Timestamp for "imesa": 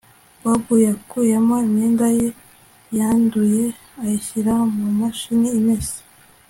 5.59-5.99